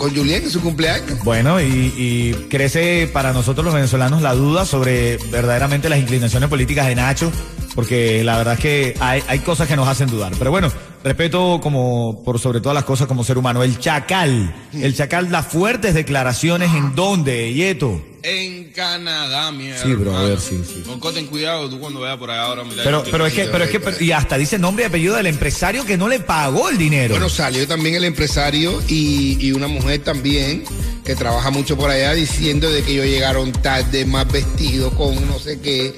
en 0.08 0.50
su 0.50 0.60
cumpleaños. 0.60 1.22
Bueno, 1.22 1.60
y, 1.60 1.94
y 1.96 2.32
crece 2.48 3.08
para 3.12 3.32
nosotros 3.32 3.64
los 3.64 3.74
venezolanos 3.74 4.20
la 4.20 4.34
duda 4.34 4.64
sobre 4.64 5.16
verdaderamente 5.30 5.88
las 5.88 5.98
inclinaciones 5.98 6.48
políticas 6.48 6.86
de 6.86 6.94
Nacho, 6.94 7.30
porque 7.74 8.24
la 8.24 8.36
verdad 8.36 8.54
es 8.54 8.60
que 8.60 8.94
hay, 9.00 9.22
hay 9.28 9.38
cosas 9.40 9.68
que 9.68 9.76
nos 9.76 9.88
hacen 9.88 10.08
dudar. 10.08 10.32
Pero 10.38 10.50
bueno, 10.50 10.72
respeto 11.04 11.60
como 11.62 12.22
por 12.24 12.38
sobre 12.38 12.60
todas 12.60 12.74
las 12.74 12.84
cosas 12.84 13.06
como 13.06 13.22
ser 13.24 13.38
humano. 13.38 13.62
El 13.62 13.78
Chacal, 13.78 14.54
el 14.72 14.94
Chacal 14.94 15.30
da 15.30 15.42
fuertes 15.42 15.94
declaraciones 15.94 16.74
en 16.74 16.94
donde, 16.94 17.52
Yeto. 17.54 18.11
En 18.24 18.64
Canadá, 18.70 19.50
mierda. 19.50 19.82
Sí, 19.82 19.94
brother, 19.94 20.38
sí, 20.40 20.62
sí. 20.64 20.84
Con 21.00 21.12
ten 21.12 21.26
cuidado 21.26 21.68
tú 21.68 21.80
cuando 21.80 22.00
vayas 22.00 22.18
por 22.18 22.30
allá 22.30 22.42
ahora. 22.42 22.62
Mira, 22.62 22.82
Pero, 22.84 23.02
pero 23.10 23.26
es 23.26 23.34
que, 23.34 23.44
pero 23.46 23.64
es 23.64 23.70
que, 23.70 24.04
y 24.04 24.12
hasta 24.12 24.38
dice 24.38 24.58
nombre 24.58 24.84
y 24.84 24.86
apellido 24.86 25.16
del 25.16 25.26
empresario 25.26 25.84
que 25.84 25.96
no 25.96 26.08
le 26.08 26.20
pagó 26.20 26.68
el 26.68 26.78
dinero. 26.78 27.14
Bueno, 27.14 27.28
salió 27.28 27.66
también 27.66 27.96
el 27.96 28.04
empresario 28.04 28.80
y, 28.86 29.38
y 29.44 29.52
una 29.52 29.66
mujer 29.66 30.02
también 30.04 30.62
que 31.04 31.16
trabaja 31.16 31.50
mucho 31.50 31.76
por 31.76 31.90
allá 31.90 32.12
diciendo 32.14 32.70
de 32.70 32.82
que 32.84 32.92
ellos 32.92 33.06
llegaron 33.06 33.50
tarde, 33.50 34.04
más 34.04 34.30
vestidos, 34.30 34.94
con 34.94 35.14
no 35.26 35.40
sé 35.40 35.60
qué. 35.60 35.92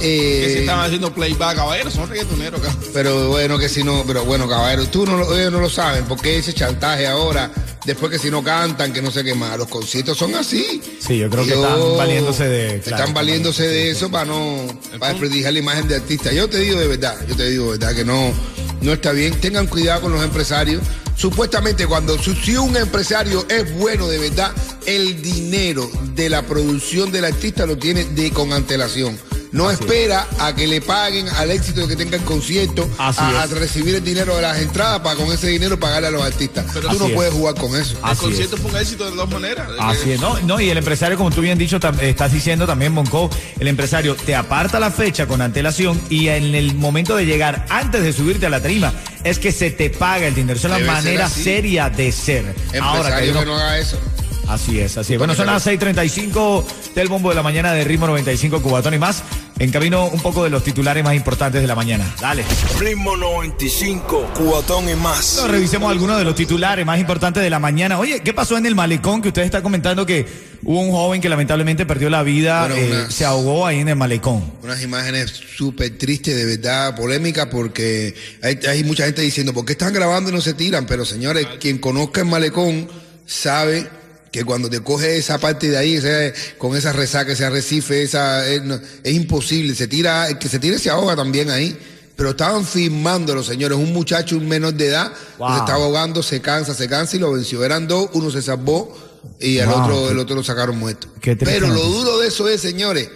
que 0.00 0.44
Eh, 0.46 0.52
si 0.54 0.58
estaban 0.60 0.84
haciendo 0.86 1.12
playback, 1.12 1.56
caballeros, 1.56 1.92
son 1.92 2.08
reggaetoneros, 2.08 2.60
cabrón. 2.60 2.84
pero 2.92 3.28
bueno, 3.30 3.58
que 3.58 3.68
si 3.68 3.82
no, 3.82 4.04
pero 4.06 4.24
bueno, 4.24 4.48
caballero, 4.48 4.86
tú 4.86 5.04
no 5.06 5.16
lo, 5.16 5.36
ellos 5.36 5.50
no 5.52 5.58
lo 5.60 5.68
saben, 5.68 6.04
porque 6.04 6.38
ese 6.38 6.52
chantaje 6.52 7.06
ahora, 7.08 7.50
después 7.84 8.10
que 8.10 8.18
si 8.18 8.30
no 8.30 8.42
cantan, 8.42 8.92
que 8.92 9.02
no 9.02 9.10
sé 9.10 9.24
qué 9.24 9.34
más, 9.34 9.56
los 9.58 9.68
conciertos 9.68 10.18
son 10.18 10.34
así. 10.34 10.80
Sí, 10.98 11.18
yo 11.18 11.30
creo 11.30 11.44
que 11.44 11.54
están 11.54 11.96
valiéndose 11.96 12.44
de. 12.48 12.80
claro, 12.80 12.96
están 12.96 13.14
valiéndose 13.14 13.66
de 13.66 13.90
eso 13.90 14.10
para 14.10 14.24
no 14.24 14.66
para 14.98 15.12
desprestigiar 15.12 15.52
la 15.52 15.58
imagen 15.58 15.88
de 15.88 15.96
artista. 15.96 16.32
Yo 16.32 16.48
te 16.48 16.58
digo 16.58 16.78
de 16.78 16.88
verdad, 16.88 17.16
yo 17.28 17.36
te 17.36 17.50
digo 17.50 17.72
de 17.72 17.78
verdad 17.78 17.94
que 17.94 18.04
no, 18.04 18.32
no 18.80 18.92
está 18.92 19.12
bien. 19.12 19.38
Tengan 19.40 19.66
cuidado 19.66 20.02
con 20.02 20.12
los 20.12 20.22
empresarios. 20.22 20.82
Supuestamente 21.16 21.86
cuando 21.86 22.18
si 22.18 22.56
un 22.56 22.76
empresario 22.76 23.46
es 23.48 23.72
bueno 23.76 24.08
de 24.08 24.18
verdad, 24.18 24.52
el 24.84 25.22
dinero 25.22 25.88
de 26.14 26.28
la 26.28 26.42
producción 26.42 27.12
del 27.12 27.24
artista 27.26 27.66
lo 27.66 27.78
tiene 27.78 28.04
de 28.04 28.30
con 28.30 28.52
antelación. 28.52 29.16
No 29.54 29.70
espera 29.70 30.26
a 30.40 30.52
que 30.52 30.66
le 30.66 30.80
paguen 30.80 31.28
al 31.28 31.52
éxito 31.52 31.82
de 31.82 31.86
que 31.88 31.94
tenga 31.94 32.16
el 32.16 32.24
concierto, 32.24 32.90
Así 32.98 33.20
a, 33.22 33.46
recibir 33.46 33.94
el 33.94 34.02
dinero 34.02 34.34
de 34.34 34.42
las 34.42 34.58
entradas 34.58 34.98
para 34.98 35.14
con 35.14 35.30
ese 35.32 35.46
dinero 35.46 35.78
pagarle 35.78 36.08
a 36.08 36.10
los 36.10 36.22
artistas. 36.24 36.66
Pero 36.74 36.88
Tú 36.88 36.98
no 36.98 37.06
es. 37.06 37.12
puedes 37.12 37.32
jugar 37.32 37.54
con 37.54 37.76
eso. 37.80 37.96
El 37.98 38.04
Así 38.04 38.20
concierto 38.22 38.56
es. 38.56 38.62
fue 38.62 38.70
un 38.72 38.76
éxito 38.78 39.08
de 39.08 39.16
dos 39.16 39.30
maneras. 39.30 39.68
Así 39.78 40.10
es, 40.10 40.20
¿no? 40.20 40.40
no, 40.40 40.60
y 40.60 40.70
el 40.70 40.78
empresario, 40.78 41.16
como 41.16 41.30
tú 41.30 41.40
bien 41.40 41.56
dicho, 41.56 41.78
estás 42.00 42.32
diciendo 42.32 42.66
también, 42.66 42.92
Monco, 42.92 43.30
el 43.60 43.68
empresario 43.68 44.16
te 44.16 44.34
aparta 44.34 44.80
la 44.80 44.90
fecha 44.90 45.26
con 45.28 45.40
antelación 45.40 46.00
y 46.10 46.26
en 46.28 46.52
el 46.56 46.74
momento 46.74 47.14
de 47.14 47.24
llegar, 47.24 47.64
antes 47.70 48.02
de 48.02 48.12
subirte 48.12 48.46
a 48.46 48.50
la 48.50 48.60
tarima, 48.60 48.92
es 49.22 49.38
que 49.38 49.52
se 49.52 49.70
te 49.70 49.88
paga 49.88 50.26
el 50.26 50.34
dinero. 50.34 50.58
Esa 50.58 50.76
es 50.76 50.82
la 50.84 50.92
manera 50.92 51.28
seria 51.28 51.88
de 51.90 52.10
ser. 52.10 52.56
Ahora 52.82 53.20
que 53.20 53.26
Empresario 53.26 53.32
que 53.34 53.38
unos- 53.38 53.46
no 53.46 53.56
haga 53.56 53.78
eso. 53.78 54.00
Así 54.46 54.78
es, 54.78 54.98
así 54.98 55.14
es. 55.14 55.18
Bueno, 55.18 55.34
son 55.34 55.46
las 55.46 55.62
6:35 55.66 56.66
del 56.94 57.08
bombo 57.08 57.30
de 57.30 57.34
la 57.34 57.42
mañana 57.42 57.72
de 57.72 57.82
ritmo 57.84 58.06
95 58.06 58.60
Cubatón 58.60 58.92
y 58.92 58.98
más. 58.98 59.22
En 59.56 59.70
camino 59.70 60.06
un 60.08 60.20
poco 60.20 60.42
de 60.42 60.50
los 60.50 60.64
titulares 60.64 61.04
más 61.04 61.14
importantes 61.14 61.60
de 61.60 61.68
la 61.68 61.76
mañana. 61.76 62.12
Dale. 62.20 62.44
Ritmo 62.80 63.16
95, 63.16 64.32
cubatón 64.34 64.88
y 64.88 64.94
más. 64.96 65.36
Bueno, 65.36 65.52
revisemos 65.52 65.90
algunos 65.92 66.18
de 66.18 66.24
los 66.24 66.34
titulares 66.34 66.84
más 66.84 66.98
importantes 66.98 67.40
de 67.40 67.50
la 67.50 67.60
mañana. 67.60 67.98
Oye, 68.00 68.20
¿qué 68.20 68.34
pasó 68.34 68.58
en 68.58 68.66
el 68.66 68.74
malecón? 68.74 69.22
Que 69.22 69.28
usted 69.28 69.42
está 69.42 69.62
comentando 69.62 70.04
que 70.04 70.26
hubo 70.64 70.80
un 70.80 70.90
joven 70.90 71.20
que 71.20 71.28
lamentablemente 71.28 71.86
perdió 71.86 72.10
la 72.10 72.24
vida, 72.24 72.66
Bueno, 72.66 72.74
eh, 72.74 72.88
unas- 72.90 73.14
se 73.14 73.24
ahogó 73.24 73.64
ahí 73.64 73.78
en 73.78 73.88
el 73.90 73.96
malecón. 73.96 74.42
Unas 74.64 74.82
imágenes 74.82 75.30
súper 75.56 75.96
tristes, 75.98 76.34
de 76.34 76.44
verdad, 76.46 76.96
polémicas, 76.96 77.46
porque 77.46 78.12
hay, 78.42 78.58
hay 78.68 78.82
mucha 78.82 79.04
gente 79.04 79.22
diciendo, 79.22 79.54
¿por 79.54 79.64
qué 79.64 79.72
están 79.74 79.92
grabando 79.92 80.30
y 80.30 80.32
no 80.32 80.40
se 80.40 80.54
tiran? 80.54 80.84
Pero 80.84 81.04
señores, 81.04 81.46
quien 81.60 81.78
conozca 81.78 82.22
el 82.22 82.26
malecón 82.26 82.88
sabe 83.24 83.88
que 84.34 84.44
cuando 84.44 84.68
te 84.68 84.80
coge 84.80 85.16
esa 85.16 85.38
parte 85.38 85.70
de 85.70 85.76
ahí, 85.76 85.94
ese- 85.94 86.34
con 86.58 86.76
esa 86.76 86.92
resaca, 86.92 87.30
ese 87.30 87.44
arrecife, 87.44 88.02
esa, 88.02 88.44
es, 88.48 88.64
no- 88.64 88.80
es 89.04 89.14
imposible. 89.14 89.76
Se 89.76 89.86
tira, 89.86 90.28
el 90.28 90.38
que 90.38 90.48
se 90.48 90.58
tire 90.58 90.80
se 90.80 90.90
ahoga 90.90 91.14
también 91.14 91.50
ahí. 91.50 91.78
Pero 92.16 92.30
estaban 92.30 92.66
filmando 92.66 93.32
los 93.32 93.46
señores, 93.46 93.78
un 93.78 93.92
muchacho, 93.92 94.36
un 94.36 94.48
menor 94.48 94.74
de 94.74 94.88
edad, 94.88 95.12
Wow. 95.38 95.52
se 95.52 95.58
estaba 95.60 95.84
ahogando, 95.84 96.20
se 96.20 96.40
cansa, 96.40 96.74
se 96.74 96.88
cansa 96.88 97.14
y 97.14 97.20
lo 97.20 97.30
venció. 97.30 97.64
Eran 97.64 97.86
dos, 97.86 98.10
uno 98.14 98.28
se 98.32 98.42
salvó 98.42 98.92
y 99.38 99.58
el 99.58 99.68
Wow, 99.68 99.82
otro, 99.82 100.10
el 100.10 100.18
otro 100.18 100.34
lo 100.34 100.42
sacaron 100.42 100.78
muerto. 100.80 101.06
Pero 101.22 101.68
lo 101.68 101.80
duro 101.84 102.18
de 102.18 102.26
eso 102.26 102.48
es, 102.48 102.60
señores, 102.60 103.08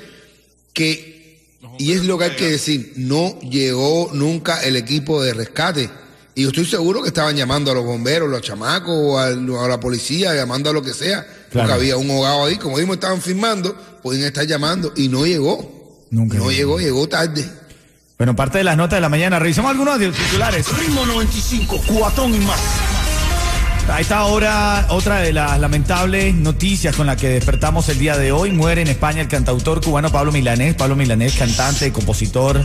que, 0.72 1.40
y 1.80 1.94
es 1.94 2.04
lo 2.04 2.16
que 2.16 2.24
hay 2.26 2.36
que 2.36 2.48
decir, 2.52 2.92
no 2.94 3.40
llegó 3.40 4.10
nunca 4.12 4.62
el 4.62 4.76
equipo 4.76 5.20
de 5.20 5.34
rescate. 5.34 5.90
Y 6.38 6.42
yo 6.42 6.50
estoy 6.50 6.66
seguro 6.66 7.02
que 7.02 7.08
estaban 7.08 7.34
llamando 7.34 7.72
a 7.72 7.74
los 7.74 7.84
bomberos, 7.84 8.30
los 8.30 8.42
chamacos, 8.42 8.94
o 8.94 9.18
a, 9.18 9.26
a 9.26 9.68
la 9.68 9.80
policía, 9.80 10.36
llamando 10.36 10.70
a 10.70 10.72
lo 10.72 10.80
que 10.80 10.94
sea. 10.94 11.26
Porque 11.52 11.72
había 11.72 11.96
un 11.96 12.08
ahogado 12.08 12.44
ahí, 12.44 12.56
como 12.58 12.76
mismo 12.76 12.94
estaban 12.94 13.20
filmando, 13.20 13.74
pueden 14.04 14.22
estar 14.22 14.46
llamando 14.46 14.92
y 14.94 15.08
no 15.08 15.26
llegó. 15.26 16.06
Nunca 16.12 16.38
no 16.38 16.52
llegó. 16.52 16.78
llegó, 16.78 17.08
tarde. 17.08 17.44
Bueno, 18.18 18.36
parte 18.36 18.58
de 18.58 18.62
las 18.62 18.76
notas 18.76 18.98
de 18.98 19.00
la 19.00 19.08
mañana. 19.08 19.40
Revisemos 19.40 19.68
algunos 19.68 19.98
de 19.98 20.06
los 20.06 20.16
titulares. 20.16 20.64
Ritmo 20.78 21.04
95, 21.06 21.82
cubatón 21.88 22.32
y 22.32 22.38
más. 22.38 22.60
A 23.92 24.00
esta 24.00 24.22
hora, 24.26 24.86
otra 24.90 25.18
de 25.18 25.32
las 25.32 25.58
lamentables 25.58 26.36
noticias 26.36 26.94
con 26.94 27.08
la 27.08 27.16
que 27.16 27.30
despertamos 27.30 27.88
el 27.88 27.98
día 27.98 28.16
de 28.16 28.30
hoy. 28.30 28.52
Muere 28.52 28.82
en 28.82 28.88
España 28.88 29.22
el 29.22 29.28
cantautor 29.28 29.84
cubano 29.84 30.12
Pablo 30.12 30.30
Milanés. 30.30 30.76
Pablo 30.76 30.94
Milanés, 30.94 31.34
cantante, 31.34 31.92
compositor, 31.92 32.64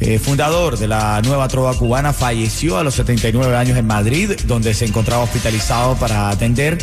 eh, 0.00 0.18
fundador 0.18 0.78
de 0.78 0.88
la 0.88 1.20
nueva 1.22 1.48
trova 1.48 1.74
cubana, 1.74 2.12
falleció 2.12 2.76
a 2.78 2.84
los 2.84 2.94
79 2.94 3.56
años 3.56 3.78
en 3.78 3.86
Madrid, 3.86 4.32
donde 4.46 4.74
se 4.74 4.84
encontraba 4.84 5.22
hospitalizado 5.24 5.94
para 5.96 6.28
atender 6.30 6.78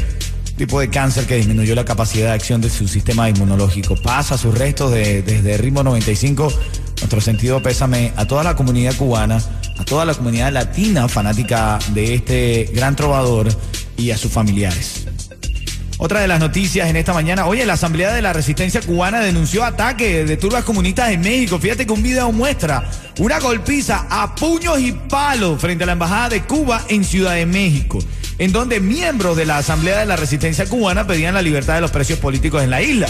tipo 0.58 0.79
de 0.79 0.89
cáncer 0.89 1.25
que 1.25 1.36
disminuyó 1.36 1.74
la 1.75 1.84
capacidad 1.86 2.27
de 2.27 2.34
acción 2.34 2.62
de 2.62 2.70
su 2.70 2.88
sistema 2.88 3.27
inmunológico. 3.29 3.96
Pasa 3.96 4.38
sus 4.38 4.55
restos 4.58 4.91
de- 4.91 5.22
desde 5.24 5.58
Ritmo 5.58 5.84
95. 5.84 6.51
Nuestro 7.00 7.22
sentido 7.22 7.62
pésame 7.62 8.13
a 8.15 8.25
toda 8.27 8.43
la 8.43 8.55
comunidad 8.55 8.96
cubana, 8.96 9.41
a 9.79 9.84
toda 9.84 10.05
la 10.05 10.13
comunidad 10.13 10.51
latina 10.53 11.08
fanática 11.08 11.79
de 11.93 12.13
este 12.13 12.70
gran 12.74 12.96
trovador 12.96 13.48
y 13.98 14.12
a 14.12 14.17
sus 14.17 14.32
familiares. 14.32 15.05
Otra 16.04 16.20
de 16.20 16.28
las 16.28 16.42
noticias 16.42 16.90
en 16.90 16.98
esta 16.98 17.14
mañana, 17.14 17.46
oye, 17.46 17.66
la 17.66 17.76
Asamblea 17.76 18.14
de 18.14 18.22
la 18.22 18.34
Resistencia 18.34 18.82
Cubana 18.82 19.22
denunció 19.22 19.64
ataque 19.64 20.26
de 20.26 20.36
turbas 20.36 20.66
comunistas 20.66 21.12
en 21.12 21.22
México. 21.22 21.60
Fíjate 21.60 21.86
que 21.86 21.94
un 21.94 22.04
video 22.04 22.30
muestra 22.34 22.92
una 23.20 23.40
golpiza 23.40 24.06
a 24.10 24.36
puños 24.36 24.82
y 24.82 24.92
palos 24.92 25.62
frente 25.62 25.86
a 25.86 25.88
la 25.88 25.94
Embajada 25.94 26.28
de 26.28 26.44
Cuba 26.44 26.84
en 26.90 27.06
Ciudad 27.06 27.36
de 27.36 27.46
México, 27.46 28.00
en 28.38 28.52
donde 28.52 28.82
miembros 28.82 29.38
de 29.38 29.46
la 29.46 29.60
Asamblea 29.60 29.98
de 30.00 30.06
la 30.06 30.18
Resistencia 30.18 30.66
Cubana 30.66 31.08
pedían 31.08 31.36
la 31.36 31.42
libertad 31.42 31.76
de 31.76 31.82
los 31.82 31.92
precios 31.92 32.20
políticos 32.20 32.62
en 32.62 32.70
la 32.70 32.82
isla. 32.82 33.08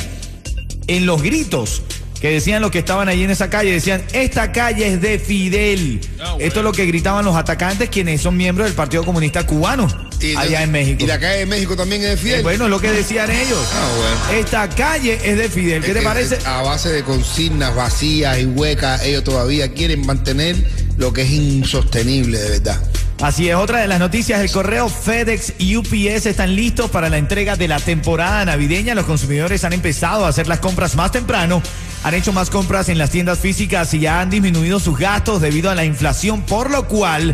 En 0.86 1.08
los 1.08 1.24
gritos 1.24 1.82
que 2.22 2.30
decían 2.30 2.62
los 2.62 2.70
que 2.70 2.78
estaban 2.78 3.10
allí 3.10 3.24
en 3.24 3.32
esa 3.32 3.50
calle, 3.50 3.72
decían, 3.72 4.04
esta 4.14 4.52
calle 4.52 4.88
es 4.88 5.02
de 5.02 5.18
Fidel. 5.18 6.00
Esto 6.38 6.60
es 6.60 6.64
lo 6.64 6.72
que 6.72 6.86
gritaban 6.86 7.26
los 7.26 7.36
atacantes, 7.36 7.90
quienes 7.90 8.22
son 8.22 8.38
miembros 8.38 8.68
del 8.68 8.76
Partido 8.76 9.04
Comunista 9.04 9.48
Cubano, 9.48 9.88
Y 10.32 10.36
allá 10.38 10.60
de- 10.60 10.64
en 10.64 10.72
México. 10.72 11.04
Y 11.04 11.08
la 11.08 11.20
calle 11.20 11.40
de 11.40 11.46
México 11.46 11.76
también 11.76 12.02
es 12.04 12.10
de 12.10 12.18
Fidel. 12.18 12.40
Eh, 12.40 12.44
Bueno, 12.44 12.66
es 12.66 12.70
lo 12.70 12.80
que 12.80 12.92
decían 12.92 13.30
ellos. 13.30 13.60
Ah, 13.74 13.88
bueno. 13.98 14.40
Esta 14.40 14.70
calle 14.70 15.20
es 15.24 15.38
de 15.38 15.50
Fidel. 15.50 15.82
¿Qué 15.82 15.88
Es 15.90 15.94
te 15.94 16.00
que, 16.00 16.06
parece? 16.06 16.38
A 16.46 16.62
base 16.62 16.90
de 16.90 17.04
consignas 17.04 17.76
vacías 17.76 18.40
y 18.40 18.46
huecas, 18.46 19.04
ellos 19.04 19.24
todavía 19.24 19.72
quieren 19.74 20.06
mantener 20.06 20.56
lo 20.98 21.12
que 21.14 21.24
es 21.24 21.30
insostenible, 21.32 22.40
de 22.40 22.50
verdad. 22.52 22.80
Así 23.22 23.48
es, 23.48 23.56
otra 23.56 23.80
de 23.80 23.88
las 23.88 24.00
noticias, 24.00 24.42
el 24.42 24.52
correo 24.52 24.90
FedEx 24.90 25.54
y 25.58 25.78
UPS 25.78 26.26
están 26.26 26.56
listos 26.56 26.90
para 26.92 27.10
la 27.10 27.18
entrega 27.18 27.56
de 27.56 27.68
la 27.70 27.80
temporada 27.80 28.44
navideña. 28.44 28.96
Los 28.96 29.06
consumidores 29.06 29.64
han 29.64 29.72
empezado 29.72 30.26
a 30.26 30.30
hacer 30.30 30.48
las 30.48 30.60
compras 30.60 30.96
más 30.96 31.12
temprano, 31.14 31.62
han 32.04 32.14
hecho 32.16 32.34
más 32.34 32.50
compras 32.50 32.90
en 32.90 32.98
las 32.98 33.12
tiendas 33.12 33.40
físicas 33.40 33.94
y 33.94 34.00
ya 34.00 34.20
han 34.20 34.30
disminuido 34.30 34.80
sus 34.80 34.98
gastos 34.98 35.42
debido 35.42 35.70
a 35.70 35.76
la 35.76 35.86
inflación, 35.86 36.42
por 36.42 36.70
lo 36.70 36.88
cual 36.88 37.34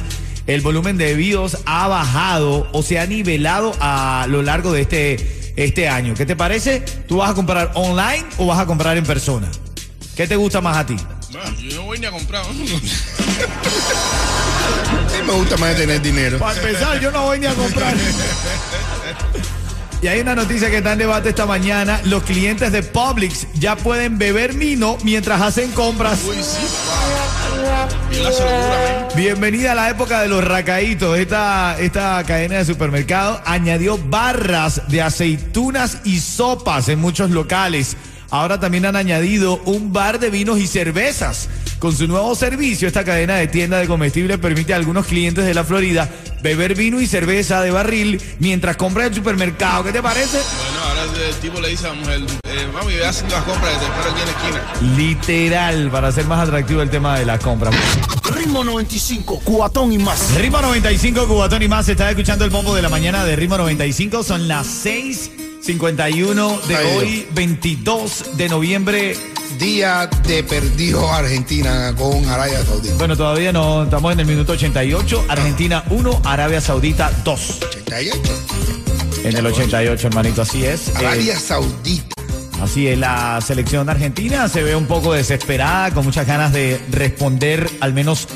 el 0.50 0.62
volumen 0.62 0.98
de 0.98 1.12
envíos 1.12 1.60
ha 1.65 1.88
bajado 1.88 2.68
o 2.72 2.82
se 2.82 2.98
ha 3.00 3.06
nivelado 3.06 3.72
a 3.79 4.25
lo 4.27 4.41
largo 4.41 4.74
de 4.74 4.82
este, 4.82 5.53
este 5.56 5.88
año. 5.88 6.15
¿Qué 6.15 6.25
te 6.25 6.36
parece? 6.36 6.79
¿Tú 7.08 7.18
vas 7.18 7.29
a 7.29 7.34
comprar 7.36 7.72
online 7.75 8.25
o 8.39 8.48
vas 8.48 8.58
a 8.58 8.65
comprar 8.65 8.98
en 8.98 9.06
persona? 9.06 9.48
¿Qué 10.15 10.25
te 10.25 10.36
gusta 10.36 10.60
más 10.60 10.75
a 10.75 10.88
ti? 10.88 10.98
Bueno, 11.32 11.56
yo 11.60 11.75
no 11.75 11.84
voy 11.84 12.00
ni 12.00 12.08
a 12.08 12.12
comprar. 12.12 12.44
Sí 15.08 15.22
me 15.24 15.34
gusta 15.34 15.56
más 15.58 15.75
tener 15.75 16.01
dinero. 16.01 16.39
Para 16.39 16.60
empezar, 16.60 17.00
yo 17.00 17.12
no 17.12 17.25
voy 17.25 17.39
ni 17.39 17.46
a 17.46 17.53
comprar. 17.53 17.96
Y 20.01 20.08
hay 20.08 20.22
una 20.22 20.34
noticia 20.34 20.70
que 20.70 20.77
está 20.77 20.94
en 20.94 21.00
debate 21.00 21.29
esta 21.29 21.46
mañana. 21.46 22.00
Los 22.06 22.24
clientes 22.24 22.72
de 22.72 22.84
Publix 22.84 23.48
ya 23.56 23.75
pueden 23.75 24.18
beber 24.18 24.53
vino 24.53 24.98
mientras 25.03 25.41
hacen 25.41 25.72
compras. 25.72 26.22
Uy, 26.25 26.38
sí. 26.41 26.65
Bienvenida 29.15 29.74
a 29.74 29.75
la 29.75 29.89
época 29.89 30.22
de 30.22 30.29
los 30.29 30.41
racaitos. 30.44 31.18
Esta, 31.18 31.77
esta 31.79 32.24
cadena 32.24 32.60
de 32.60 32.65
supermercado 32.65 33.41
añadió 33.46 33.98
barras 33.98 34.84
de 34.88 35.01
aceitunas 35.01 35.98
y 36.06 36.22
sopas 36.22 36.88
en 36.88 37.00
muchos 37.00 37.32
locales. 37.32 37.98
Ahora 38.29 38.60
también 38.60 38.86
han 38.86 38.96
añadido 38.96 39.60
un 39.65 39.91
bar 39.91 40.20
de 40.20 40.29
vinos 40.29 40.60
y 40.60 40.68
cervezas. 40.68 41.50
Con 41.79 41.95
su 41.95 42.07
nuevo 42.07 42.36
servicio, 42.36 42.89
esta 42.89 43.05
cadena 43.05 43.36
de 43.36 43.48
tiendas 43.48 43.79
de 43.79 43.88
comestibles 43.88 44.38
permite 44.38 44.74
a 44.74 44.75
algunos 44.75 45.05
clientes 45.05 45.45
de 45.45 45.53
la 45.53 45.63
Florida 45.63 46.09
beber 46.41 46.75
vino 46.75 47.00
y 47.00 47.07
cerveza 47.07 47.62
de 47.62 47.71
barril 47.71 48.21
mientras 48.39 48.75
compran 48.75 49.05
en 49.05 49.13
el 49.13 49.17
supermercado. 49.17 49.86
¿Qué 49.86 49.93
te 49.93 50.01
parece? 50.01 50.39
Bueno, 50.39 50.79
ahora 50.83 51.27
el 51.29 51.36
tipo 51.36 51.62
le 51.62 51.69
dice 51.69 51.88
a 51.88 51.89
la 51.89 51.95
mujer, 51.95 52.21
eh, 52.43 52.67
mami, 52.74 52.95
ve 52.95 53.05
haciendo 53.05 53.33
las 53.33 53.45
compras 53.45 53.74
que 53.74 53.79
te 53.79 53.86
espero 53.86 54.12
aquí 54.12 54.19
en 54.19 54.27
la 54.27 54.59
esquina. 54.59 54.98
Literal, 54.98 55.89
para 55.89 56.07
hacer 56.09 56.25
más 56.25 56.45
atractivo 56.45 56.81
el 56.81 56.89
tema 56.89 57.17
de 57.17 57.25
las 57.25 57.39
compras. 57.39 57.74
Ritmo 58.36 58.65
95, 58.65 59.41
cuatón 59.45 59.93
y 59.93 59.98
más. 60.00 60.36
Ritmo 60.36 60.62
95, 60.62 61.27
Cubatón 61.27 61.63
y 61.63 61.69
más. 61.69 61.88
Estás 61.88 62.09
escuchando 62.09 62.43
el 62.43 62.51
bombo 62.51 62.75
de 62.75 62.81
la 62.81 62.89
mañana 62.89 63.24
de 63.24 63.38
Ritmo 63.38 63.57
95. 63.57 64.24
Son 64.24 64.50
las 64.50 64.67
6:51 65.77 66.61
de 66.67 66.75
Ay, 66.75 66.97
hoy, 66.97 67.27
22 67.33 68.38
de 68.38 68.49
noviembre. 68.49 69.15
Día 69.59 70.09
de 70.27 70.43
perdido 70.43 71.11
Argentina 71.11 71.93
con 71.97 72.27
Arabia 72.27 72.63
Saudita. 72.65 72.95
Bueno, 72.95 73.15
todavía 73.17 73.51
no 73.51 73.83
estamos 73.83 74.13
en 74.13 74.19
el 74.21 74.25
minuto 74.25 74.53
88. 74.53 75.25
Argentina 75.27 75.83
1, 75.89 76.21
Arabia 76.23 76.61
Saudita 76.61 77.11
2. 77.23 77.59
88. 77.61 78.17
En 79.25 79.38
el 79.38 79.45
88, 79.45 80.07
hermanito, 80.07 80.41
así 80.41 80.63
es. 80.65 80.95
Arabia 80.95 81.33
Eh, 81.33 81.39
Saudita. 81.39 82.15
Así 82.61 82.88
es, 82.88 82.97
la 82.97 83.39
selección 83.45 83.89
argentina 83.89 84.49
se 84.49 84.63
ve 84.63 84.75
un 84.75 84.85
poco 84.85 85.13
desesperada, 85.13 85.91
con 85.91 86.03
muchas 86.03 86.25
ganas 86.27 86.51
de 86.51 86.79
responder 86.91 87.69
al 87.79 87.93
menos 87.93 88.27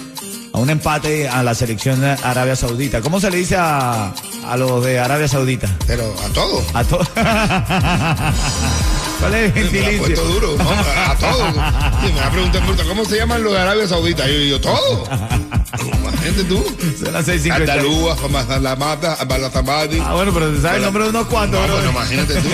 a 0.53 0.59
un 0.59 0.69
empate 0.69 1.27
a 1.27 1.41
la 1.43 1.55
selección 1.55 1.99
de 1.99 2.11
Arabia 2.23 2.55
Saudita. 2.55 3.01
¿Cómo 3.01 3.19
se 3.19 3.31
le 3.31 3.37
dice 3.37 3.55
a, 3.57 4.13
a 4.45 4.57
los 4.57 4.83
de 4.83 5.00
Arabia 5.00 5.27
Saudita? 5.27 5.67
Pero 5.88 6.13
a 6.23 6.29
todo. 6.29 6.63
A 6.73 6.83
todos. 6.83 7.07
¿Cuál 9.19 9.35
es 9.35 9.55
el 9.55 9.71
Me 9.71 9.95
ha 9.95 10.00
puesto 10.00 10.23
duro. 10.25 10.55
¿no? 10.57 10.69
A 10.69 11.15
todo. 11.17 11.47
Sí, 12.01 12.12
me 12.13 12.19
va 12.19 12.27
a 12.27 12.31
preguntar, 12.31 12.62
pregunta, 12.62 12.83
¿cómo 12.88 13.05
se 13.05 13.17
llaman 13.17 13.43
los 13.43 13.53
de 13.53 13.59
Arabia 13.59 13.88
Saudita? 13.88 14.27
Yo 14.27 14.38
digo, 14.38 14.59
todo. 14.59 15.05
Imagínate 15.81 16.43
tú. 16.43 16.63
Son 17.03 17.13
las 17.13 17.27
6:50. 17.27 17.55
Andalúa, 17.55 18.15
Malamata, 18.29 19.18
Balatamati. 19.25 20.00
Ah, 20.03 20.13
bueno, 20.13 20.33
pero 20.33 20.51
te 20.51 20.61
sabes 20.61 20.77
el 20.77 20.83
nombre 20.83 21.03
de 21.03 21.09
unos 21.09 21.27
cuantos, 21.27 21.59
No, 21.68 21.74
bueno, 21.74 21.91
imagínate 21.91 22.35
tú. 22.35 22.50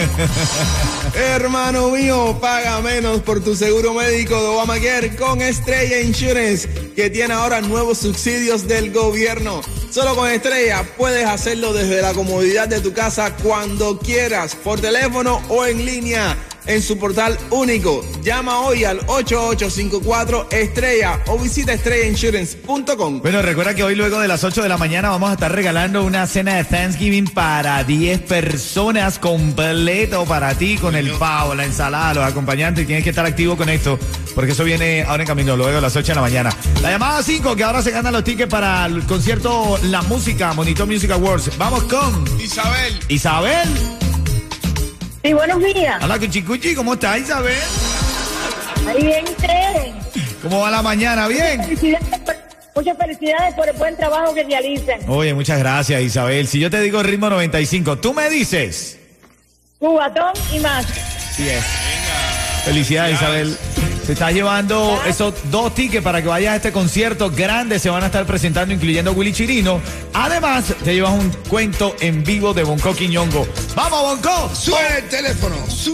Hermano 1.18 1.90
mío, 1.90 2.38
paga 2.40 2.82
menos 2.82 3.22
por 3.22 3.44
tu 3.44 3.56
seguro 3.56 3.94
médico 3.94 4.36
de 4.42 4.48
Obamacare 4.48 5.16
con 5.16 5.42
Estrella 5.42 6.02
Insurance, 6.02 6.68
que 6.96 7.10
tiene 7.10 7.34
ahora 7.34 7.62
nuevos 7.62 7.98
subsidios 8.00 8.68
del 8.68 8.92
gobierno. 8.92 9.62
Solo 9.92 10.16
con 10.16 10.30
Estrella 10.30 10.86
puedes 10.98 11.26
hacerlo 11.26 11.74
desde 11.74 12.02
la 12.04 12.14
comodidad 12.14 12.68
de 12.68 12.80
tu 12.80 12.94
casa 12.94 13.36
cuando 13.38 13.98
quieras, 13.98 14.56
por 14.56 14.80
teléfono 14.80 15.42
o 15.50 15.66
en 15.66 15.84
línea, 15.84 16.38
en 16.66 16.82
su 16.82 16.98
portal 16.98 17.38
único. 17.50 18.06
Llama 18.24 18.60
hoy 18.60 18.84
al 18.84 19.00
8854 19.08 20.48
Estrella 20.52 21.20
o 21.28 21.38
visita 21.38 21.74
estrellainsurance.com. 21.74 23.22
Bueno, 23.22 23.42
recuerda 23.42 23.74
que 23.74 23.84
hoy 23.84 23.96
luego 23.96 24.20
de 24.20 24.28
las 24.28 24.44
8 24.44 24.64
de 24.64 24.70
la 24.70 24.78
mañana 24.78 25.10
vamos 25.10 25.30
a 25.30 25.34
estar 25.34 25.52
regalando 25.52 26.04
una 26.04 26.28
cena 26.28 26.56
de 26.56 26.64
Thanksgiving 26.64 27.28
para 27.28 27.84
10 27.84 28.22
personas 28.22 29.20
completo 29.20 30.26
para 30.26 30.54
ti 30.56 30.78
con 30.78 30.96
el 30.96 31.12
pavo, 31.12 31.56
la 31.56 31.66
ensalada, 31.66 32.14
los 32.14 32.24
acompañantes. 32.24 32.86
Tienes 32.86 33.04
que 33.04 33.10
estar 33.10 33.26
activo 33.26 33.58
con 33.58 33.70
esto 33.70 34.00
porque 34.36 34.52
eso 34.54 34.64
viene 34.64 35.04
ahora 35.04 35.24
en 35.24 35.28
camino 35.28 35.58
luego 35.58 35.74
de 35.74 35.82
las 35.82 35.96
8 35.96 36.08
de 36.08 36.16
la 36.16 36.22
mañana. 36.22 36.50
La 36.82 36.92
llamada 36.92 37.22
5 37.22 37.56
que 37.56 37.64
ahora 37.64 37.82
se 37.82 37.92
ganan 37.92 38.14
los 38.14 38.24
tickets 38.24 38.50
para 38.50 38.86
el 38.86 39.04
concierto 39.06 39.78
La 39.84 40.02
Música, 40.04 40.54
Monitor 40.54 40.88
Music 40.88 41.12
Awards. 41.12 41.58
Vamos 41.58 41.84
con 41.84 42.24
Isabel, 42.40 43.00
Isabel. 43.08 44.09
Sí, 45.24 45.34
buenos 45.34 45.60
días. 45.62 46.02
Hola, 46.02 46.18
Cuchicuchi, 46.18 46.76
¿cómo 46.76 46.94
estás, 46.94 47.20
Isabel? 47.20 47.58
Ahí 48.88 49.04
bien 49.04 49.26
ustedes. 49.26 49.94
¿Cómo 50.42 50.62
va 50.62 50.72
la 50.72 50.82
mañana? 50.82 51.28
¿Bien? 51.28 51.60
Muchas 52.76 52.98
felicidades 52.98 53.54
por 53.56 53.68
el 53.68 53.76
buen 53.76 53.98
trabajo 53.98 54.34
que 54.34 54.44
realizan. 54.44 55.02
Oye, 55.10 55.34
muchas 55.34 55.60
gracias, 55.60 56.02
Isabel. 56.02 56.48
Si 56.48 56.60
yo 56.60 56.70
te 56.70 56.80
digo 56.80 57.04
ritmo 57.04 57.30
95, 57.30 57.98
tú 57.98 58.14
me 58.14 58.30
dices. 58.30 58.98
Cubatón 59.80 60.32
y 60.54 60.60
más. 60.60 60.86
Sí 61.36 61.50
es. 61.50 61.66
Felicidades, 62.64 63.16
Isabel. 63.16 63.58
Te 64.10 64.14
estás 64.14 64.34
llevando 64.34 65.00
esos 65.06 65.36
dos 65.52 65.76
tickets 65.76 66.04
para 66.04 66.20
que 66.20 66.28
vayas 66.28 66.54
a 66.54 66.56
este 66.56 66.72
concierto 66.72 67.30
grande. 67.30 67.78
Se 67.78 67.92
van 67.92 68.02
a 68.02 68.08
estar 68.08 68.26
presentando, 68.26 68.74
incluyendo 68.74 69.12
Willy 69.12 69.32
Chirino. 69.32 69.80
Además, 70.16 70.74
te 70.84 70.96
llevas 70.96 71.12
un 71.12 71.30
cuento 71.48 71.96
en 72.00 72.24
vivo 72.24 72.56
de 72.56 72.64
Bonco 72.64 72.96
Quiñongo. 72.96 73.48
¡Vamos, 73.76 74.02
Bonco! 74.02 74.56
Suena 74.56 74.98
el 74.98 75.08
teléfono. 75.10 75.56
Su, 75.70 75.94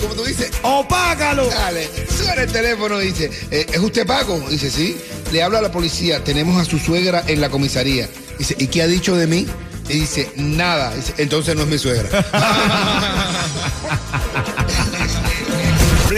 como 0.00 0.12
tú 0.12 0.24
dices. 0.24 0.50
¡Opágalo! 0.62 1.46
Dale, 1.46 1.88
suena 2.08 2.42
el 2.42 2.50
teléfono 2.50 2.98
dice, 2.98 3.30
eh, 3.52 3.64
¿es 3.72 3.78
usted 3.78 4.08
Paco? 4.08 4.40
Dice, 4.50 4.68
sí. 4.68 5.00
Le 5.30 5.44
habla 5.44 5.60
a 5.60 5.62
la 5.62 5.70
policía, 5.70 6.24
tenemos 6.24 6.60
a 6.60 6.64
su 6.64 6.80
suegra 6.80 7.22
en 7.28 7.40
la 7.40 7.48
comisaría. 7.48 8.08
Dice, 8.38 8.56
¿y 8.58 8.66
qué 8.66 8.82
ha 8.82 8.88
dicho 8.88 9.14
de 9.14 9.28
mí? 9.28 9.46
Y 9.88 10.00
dice, 10.00 10.32
nada. 10.34 10.92
Dice, 10.96 11.14
entonces 11.18 11.54
no 11.54 11.62
es 11.62 11.68
mi 11.68 11.78
suegra. 11.78 12.08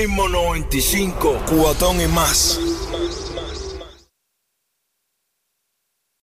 Ritmo 0.04 0.28
95, 0.28 1.44
cuatón 1.48 1.98
y 1.98 2.06
más. 2.08 2.73